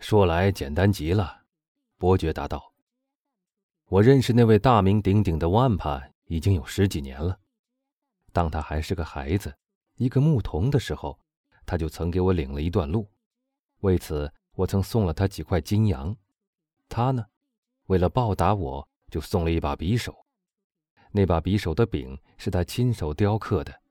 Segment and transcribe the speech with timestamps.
[0.00, 1.42] 说来简单极了，
[1.98, 2.72] 伯爵答道。
[3.86, 7.38] 我认识那位大名鼎鼎的万帕已经有十几年了。
[8.32, 9.54] 当他还是个孩子，
[9.96, 11.20] 一个牧童的时候，
[11.66, 13.06] 他就曾给我领了一段路。
[13.80, 16.16] 为此，我曾送了他几块金羊。
[16.88, 17.26] 他呢，
[17.86, 20.16] 为了报答我，就送了一把匕首。
[21.12, 23.82] 那把匕首的柄是他亲手雕刻的。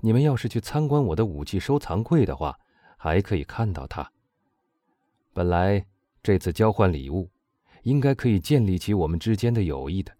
[0.00, 2.58] 你们要是去参观我的武器收藏柜的话，
[2.96, 4.12] 还可以看到它。
[5.38, 5.86] 本来
[6.20, 7.30] 这次交换礼物。
[7.84, 10.12] 应该可以建立起我们之间的友谊的，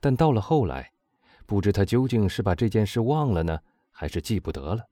[0.00, 0.92] 但到了后来，
[1.46, 3.60] 不知他究竟是把这件事忘了呢，
[3.92, 4.84] 还是记不得了。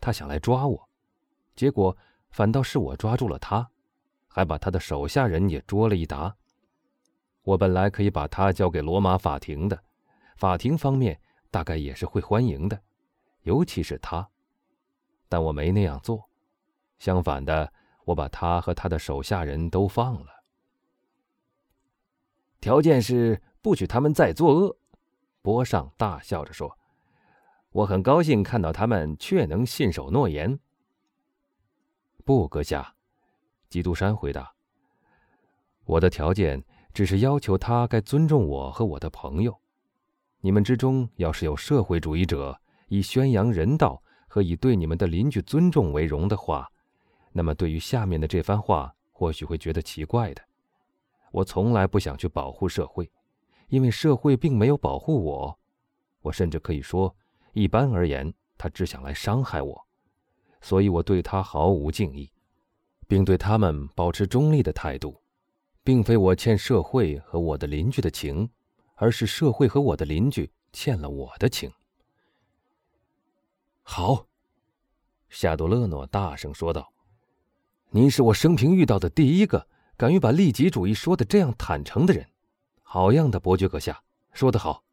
[0.00, 0.88] 他想来抓我，
[1.54, 1.96] 结果
[2.30, 3.70] 反倒是我抓住了他，
[4.26, 6.36] 还把他的手下人也捉了一沓。
[7.44, 9.80] 我本来可以把他交给罗马法庭的，
[10.36, 11.18] 法庭方面
[11.52, 12.82] 大概也是会欢迎的，
[13.42, 14.28] 尤其是他。
[15.28, 16.28] 但我没那样做，
[16.98, 17.72] 相反的，
[18.06, 20.44] 我把他和他的手下人都放了。
[22.60, 24.76] 条件是不许他们再作恶，
[25.42, 26.78] 波上大笑着说
[27.70, 30.58] ：“我很高兴看到他们确能信守诺言。”
[32.24, 32.94] 不，阁下，
[33.68, 34.54] 基督山回答
[35.84, 39.60] ：“我的条件只是要求他该尊重我和我的朋友。
[40.40, 46.70] 你们之中要是有社会主义者以宣扬人道和以对你们的邻居尊重为荣的话，
[47.36, 50.42] 那么对于下面的这番话，或许会觉得奇怪的。”
[51.32, 53.12] 我从来不想去保护社会，
[53.68, 55.58] 因为社会并没有保护我。
[56.22, 57.14] 我甚至可以说，
[57.52, 59.86] 一般而言，他只想来伤害我。
[60.62, 62.32] 所以我对他毫无敬意，
[63.06, 65.20] 并对他们保持中立的态度，
[65.84, 68.48] 并非我欠社会和我的邻居的情，
[68.94, 71.70] 而是社会和我的邻居欠了我的情。
[73.82, 74.26] 好，
[75.28, 76.90] 夏多勒诺大声说道
[77.90, 79.66] ：“您是我生平遇到的第一个。”
[79.98, 82.28] 敢于把利己主义说的这样坦诚的人，
[82.82, 84.02] 好样的，伯爵阁下，
[84.34, 84.84] 说得好。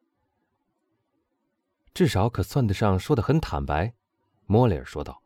[1.94, 3.94] 至少可算得上说的很坦白，
[4.46, 5.22] 莫里尔说道。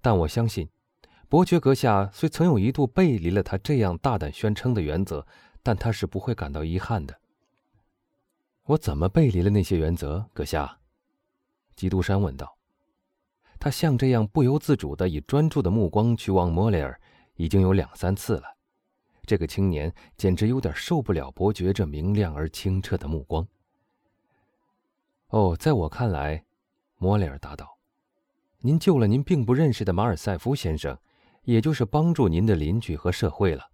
[0.00, 0.68] 但我相信，
[1.28, 5.24] 伯爵阁下虽曾有一度背离了他这样大胆宣称的原则，
[5.62, 7.20] 但他是不会感到遗憾的。
[8.64, 10.80] 我怎么背离了那些原则，阁下？
[11.76, 12.58] 基督山问道。
[13.62, 17.00] 他像这样不由自主的以专注的目光去望莫雷尔，
[17.36, 18.56] 已经有两三次了。
[19.24, 23.46] 这个青年简直有点受不了伯爵这明亮而清澈的目光。
[25.28, 26.44] 哦，在我看来，
[26.96, 27.78] 莫雷尔答道
[28.58, 30.98] ：“您救了您并不认识的马尔塞夫先生，
[31.44, 33.70] 也就是帮助您的邻居和社会了。”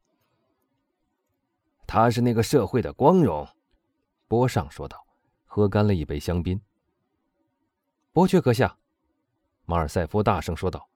[1.89, 3.49] 他是那个社会的光荣，
[4.27, 5.03] 波尚说道，
[5.47, 6.61] 喝干了一杯香槟。
[8.13, 8.78] 伯爵阁下，
[9.69, 10.89] 马尔塞夫大声说道：“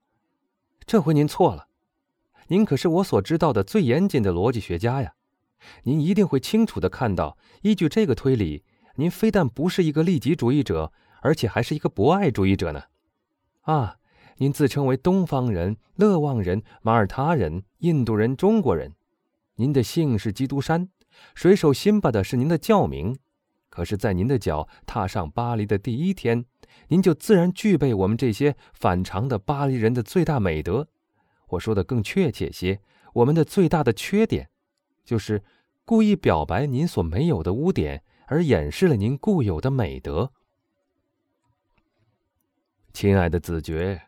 [0.86, 1.68] 这回您错了。”
[2.48, 5.12] 您可是我所知道的最严谨的逻辑学家呀，
[5.82, 10.90] 您一定会清楚的看到，依据这个推理，您非但不是一个利己主义者，
[11.20, 12.84] 而且还是一个博爱主义者呢。
[13.60, 13.98] 啊，
[14.38, 18.94] 您自称为东方人、勒旺人、马耳他人、印度人、中国人，
[19.56, 20.88] 您的姓是基督山，
[21.34, 23.18] 水手辛巴的是您的教名。
[23.68, 26.46] 可是，在您的脚踏上巴黎的第一天，
[26.88, 30.88] 您就自然具备我们这些反常的巴黎人的最大美德。
[31.48, 32.80] 我说的更确切些，
[33.14, 34.48] 我们的最大的缺点，
[35.04, 35.42] 就是
[35.84, 40.32] 故意表白您所没有的污点，而掩饰了您固有的美德。
[42.92, 44.00] 亲爱的子爵，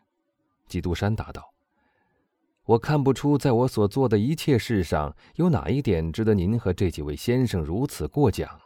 [0.67, 1.53] 基督山答道
[2.65, 8.59] ：“我看不出，在我所做的一切事上，有哪一点值得您和这几位先生如此过奖。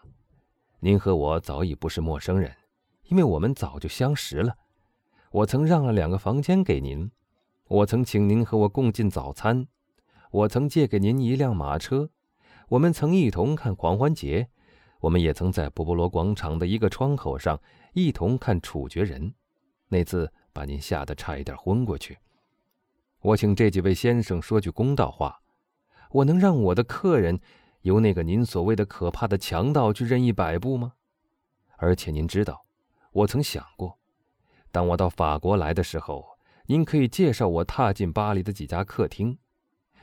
[0.82, 2.54] 您和我早已不是陌生人，
[3.10, 4.56] 因为我们早就相识了。
[5.32, 7.12] 我曾让了两个房间给您。”
[7.70, 9.68] 我曾请您和我共进早餐，
[10.32, 12.10] 我曾借给您一辆马车，
[12.70, 14.50] 我们曾一同看狂欢节，
[15.02, 17.62] 我们也曾在波波罗广场的一个窗口上
[17.94, 19.36] 一同看处决人，
[19.90, 22.18] 那次把您吓得差一点昏过去。
[23.22, 25.40] 我请这几位先生说句公道话，
[26.10, 27.40] 我能让我的客人
[27.82, 30.94] 由那个您所谓的可怕的强盗去任意摆布吗？
[31.78, 32.66] 而且您知道，
[33.12, 34.00] 我曾想过，
[34.72, 36.40] 当我到法国来的时候。
[36.72, 39.40] 您可以介绍我踏进巴黎的几家客厅。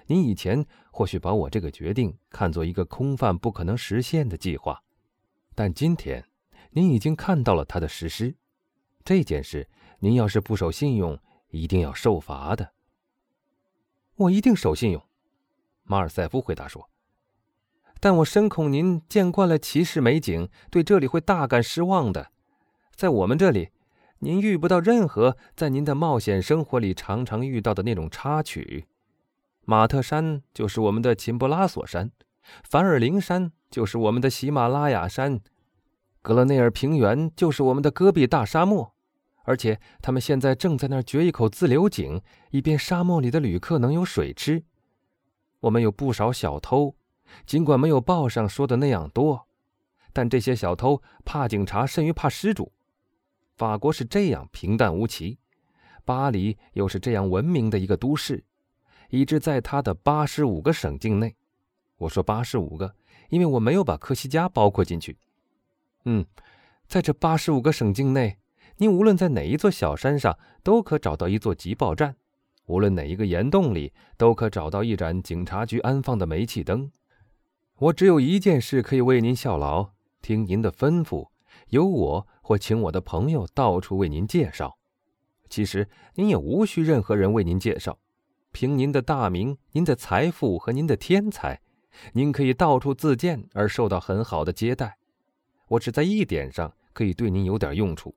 [0.07, 4.83] 您以前或许把我这个决定看作一个空泛、不可能实现的计划，
[5.55, 6.27] 但今天，
[6.73, 8.35] 您已经看到了它的实施。
[9.05, 9.71] 这件事，
[10.01, 11.17] 您要是不守信用，
[11.51, 12.73] 一定要受罚的。
[14.17, 15.01] 我一定守信用，
[15.85, 16.91] 马尔塞夫回答说。
[18.01, 22.33] 但我深恐您见惯了骑士美景，对这里会大感失望的。
[22.97, 23.69] 在我们这里。
[24.21, 28.87] 您遇不到任何在您的冒险生活里常常遇到的那种插曲。
[29.67, 32.11] 马特山就是我们的秦布拉索山，
[32.65, 35.41] 凡尔林山就是我们的喜马拉雅山，
[36.23, 38.95] 格勒内尔平原就是我们的戈壁大沙漠。
[39.45, 44.65] 而且他们现在正在那儿掘一口自流井，以便沙漠里的旅客能有水吃。
[45.61, 46.97] 我们有不少小偷，
[47.45, 49.47] 尽管没有报上说的那样多，
[50.15, 52.73] 但这些小偷怕警察甚于怕失主。
[53.57, 55.39] 法国是这样平淡无奇，
[56.05, 58.45] 巴黎又是这样文明的一个都市，
[59.09, 61.35] 以致在它的八十五个省境内，
[61.97, 62.95] 我说八十五个，
[63.31, 65.17] 因为我没有把科西嘉包括进去。
[66.05, 66.25] 嗯，
[66.87, 68.39] 在这八十五个省境内。
[68.79, 72.13] 您无论在哪一座小山上，都可找到一座急报站；
[72.67, 76.93] 无论哪一个岩洞里，都可找到一盏警察局安放的煤气灯。
[77.79, 81.31] 我只有一件事可以为您效劳，听您的吩咐，
[81.71, 84.79] 由我或请我的朋友到处为您介绍。
[85.51, 87.99] 其实您也无需任何人为您介绍，
[88.53, 91.61] 凭您的大名、您的财富和您的天才，
[92.13, 94.97] 您可以到处自荐而受到很好的接待。
[95.67, 98.15] 我只在一点上可以对您有点用处。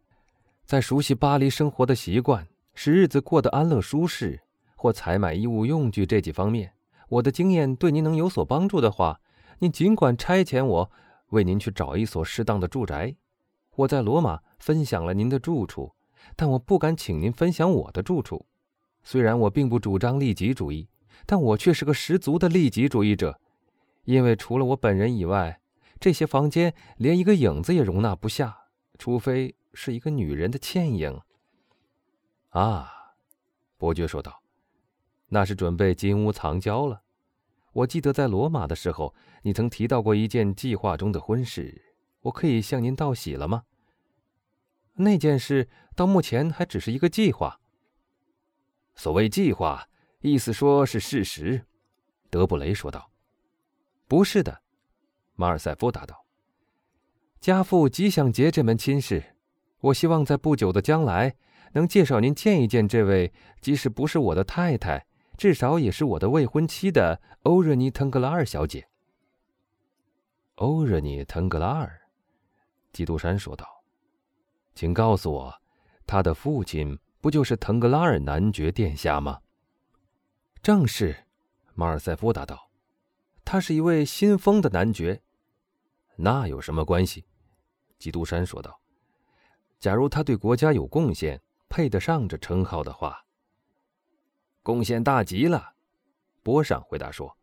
[0.64, 4.40] 在熟悉巴黎生活的习惯，使日子过得安乐舒适，
[4.76, 6.72] 或采买衣物用具这几方面，
[7.08, 9.20] 我的经验对您能有所帮助的话，
[9.58, 10.92] 您尽管差遣我
[11.30, 13.16] 为您去找一所适当的住宅。
[13.80, 15.94] 我在罗马分享了您的住处，
[16.36, 18.46] 但我不敢请您分享我的住处。
[19.04, 20.90] 虽然我并不主张利己主义，
[21.26, 23.40] 但我却是个十足的利己主义者，
[24.04, 25.62] 因为除了我本人以外，
[26.00, 28.66] 这些房间连一个影子也容纳不下，
[28.98, 29.56] 除非。
[29.72, 31.22] 是一个女人的倩影。
[32.50, 33.14] 啊，
[33.78, 34.42] 伯爵说道
[35.30, 37.04] ：“那是准备金屋藏娇了。
[37.72, 41.94] 我记得在罗马的时候，你曾提到过一件计划中的婚事。
[42.22, 43.64] 我可以向您道喜了吗？
[45.02, 47.60] 那件事到目前还只是一个计划。
[48.96, 49.88] 所谓计划，
[50.20, 51.66] 意思说是事实。”
[52.30, 53.12] 德布雷说道。
[54.08, 54.62] “不是的。”
[55.36, 56.26] 马尔塞夫答道。
[57.40, 59.36] “家父极想结这门亲事。”
[59.82, 61.38] 我希望在不久的将来
[61.72, 63.32] 能介绍您见一见这位，
[63.62, 65.06] 即使不是我的太太，
[65.38, 68.90] 至少也是我的未婚妻的欧热尼·腾格拉尔小姐。
[70.56, 72.02] 欧热尼·腾格拉尔，
[72.92, 73.66] 基督山说道
[74.80, 75.62] ：“请告诉我，
[76.08, 79.42] 他的父亲不就是腾格拉尔男爵殿下吗
[80.64, 81.26] ？”“正是。”
[81.76, 82.72] 马尔塞夫答道
[83.44, 85.22] ，“他是一位新封的男爵。
[86.16, 87.26] ”“那有什么关系？”
[88.00, 88.80] 基督山说道。
[89.82, 93.26] 假如他对国家有贡献，配得上这称号的话，
[94.64, 95.74] 贡献大极了。
[96.42, 97.38] 波尚回答说：“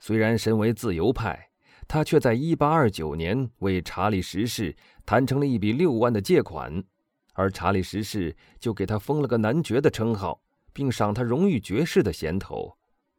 [0.00, 1.49] 虽然身为自由派，
[1.92, 6.84] 他却在1829年为查理十世谈成了一笔六万的借款，
[7.32, 10.40] 而查理十世就给他封了个男爵的称号，
[10.72, 12.76] 并赏他荣誉爵士的衔头，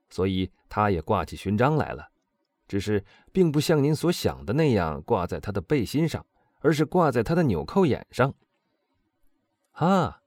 [0.10, 2.08] 所以他也挂起勋章来了，
[2.66, 3.04] 只是
[3.34, 6.26] 并不像您所想的那样挂在他的背心上。”
[6.64, 8.36] 而是挂在他的纽扣眼上。
[9.72, 10.22] 哈，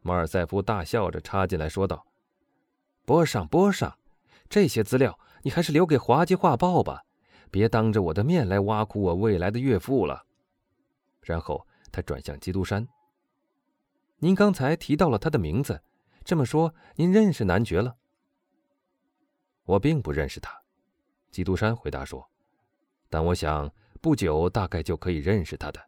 [0.00, 2.08] 马尔塞夫大笑着插进来说道
[3.06, 3.96] ：“波上，波上，
[4.48, 7.04] 这些资料你还是留给滑稽画报吧，
[7.54, 10.26] 别当着我的面来挖苦我未来的岳父了。”
[11.22, 12.88] 然后他转向基督山
[14.18, 15.80] ：“您刚才提到了他的名字，
[16.24, 17.94] 这么说您认识男爵了？”
[19.64, 20.62] 我并不认识他，
[21.30, 22.28] 基督山回答说
[23.08, 23.70] ：“但我想。”
[24.04, 25.80] 不久，大概就可以认识他的，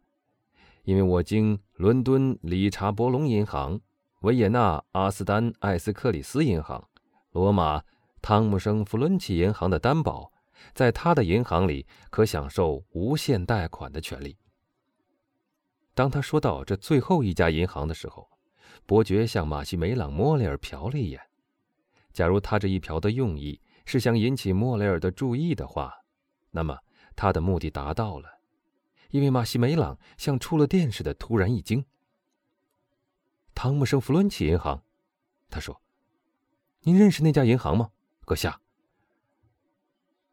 [0.85, 3.79] 因为我经伦敦理查伯龙银行、
[4.21, 6.89] 维也纳阿斯丹艾斯克里斯银行、
[7.29, 7.83] 罗马
[8.19, 10.31] 汤姆生弗伦奇银行的担保，
[10.73, 14.37] 在他的银行里可享受无限贷款的权利。
[15.93, 18.29] 当他说到这最后一家银行的时候，
[18.85, 21.21] 伯爵向马西梅朗·莫雷尔瞟了一眼。
[22.13, 25.93] 假如他这一瞟的用意是想引起莫雷尔的注意的话，
[26.51, 26.77] 那么。
[27.19, 28.29] 他的目的达到了，
[29.09, 31.83] 因为马西梅朗像触了电似的突然一惊。
[33.55, 34.83] 汤姆生弗伦奇银行，
[35.49, 35.81] 他说
[36.85, 37.89] ：“您认识那家银行吗，
[38.23, 38.61] 阁下？”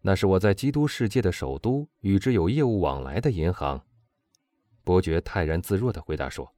[0.07, 3.87] 那是我在基督世界的首都与之有业务往来的银行。
[4.83, 6.53] 伯爵泰然自若的回答说：“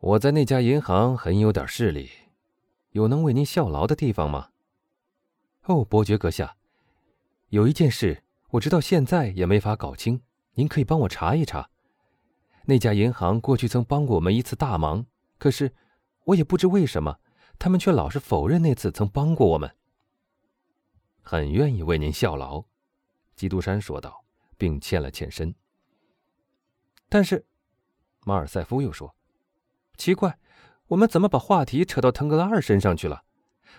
[0.00, 2.10] 我在那家银行很有点势力，
[2.90, 4.50] 有能为您效劳的地方吗？”
[5.64, 6.56] 哦，伯爵阁下，
[7.48, 8.22] 有一件事。
[8.50, 10.20] 我直到现在也没法搞清，
[10.52, 11.70] 您可以帮我查一查。
[12.66, 15.06] 那家银行过去曾帮过我们一次大忙，
[15.38, 15.72] 可是
[16.24, 17.18] 我也不知为什么，
[17.58, 19.74] 他们却老是否认那次曾帮过我们。
[21.28, 22.62] 很愿意为您效劳，
[23.34, 24.24] 基督山说道，
[24.56, 25.52] 并欠了欠身。
[27.08, 27.44] 但是，
[28.20, 29.16] 马尔塞夫又说
[29.98, 30.38] ：“奇怪，
[30.86, 33.24] 我们怎么把话题扯到腾格拉尔身上去了？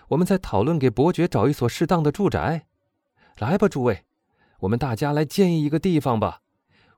[0.08, 2.66] 我们在讨论给伯爵找一所适当的住宅。
[3.38, 4.04] 来吧，诸位，
[4.60, 6.42] 我们大家来建议一个地方吧。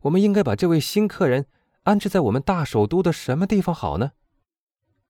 [0.00, 1.46] 我们应该把这位新客人
[1.84, 4.10] 安置在我们大首都的什么地方好呢？